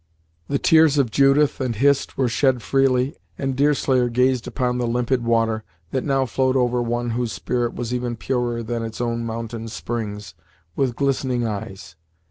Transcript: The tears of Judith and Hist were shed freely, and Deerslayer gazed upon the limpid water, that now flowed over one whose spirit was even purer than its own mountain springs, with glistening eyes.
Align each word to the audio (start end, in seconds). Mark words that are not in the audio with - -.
The 0.47 0.57
tears 0.57 0.97
of 0.97 1.11
Judith 1.11 1.61
and 1.61 1.75
Hist 1.75 2.17
were 2.17 2.27
shed 2.27 2.63
freely, 2.63 3.15
and 3.37 3.55
Deerslayer 3.55 4.09
gazed 4.09 4.47
upon 4.47 4.79
the 4.79 4.87
limpid 4.87 5.23
water, 5.23 5.63
that 5.91 6.03
now 6.03 6.25
flowed 6.25 6.55
over 6.57 6.81
one 6.81 7.11
whose 7.11 7.31
spirit 7.31 7.75
was 7.75 7.93
even 7.93 8.15
purer 8.15 8.63
than 8.63 8.81
its 8.81 8.99
own 8.99 9.23
mountain 9.23 9.67
springs, 9.67 10.33
with 10.75 10.95
glistening 10.95 11.45
eyes. 11.45 11.95